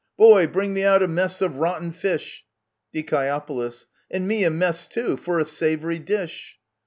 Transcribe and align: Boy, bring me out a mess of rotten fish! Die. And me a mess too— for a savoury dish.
Boy, 0.17 0.47
bring 0.47 0.73
me 0.73 0.83
out 0.83 1.03
a 1.03 1.07
mess 1.07 1.41
of 1.41 1.57
rotten 1.57 1.91
fish! 1.91 2.43
Die. 2.91 3.71
And 4.09 4.27
me 4.27 4.43
a 4.43 4.49
mess 4.49 4.87
too— 4.87 5.15
for 5.17 5.39
a 5.39 5.45
savoury 5.45 5.99
dish. 5.99 6.57